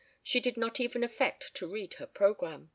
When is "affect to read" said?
1.03-1.93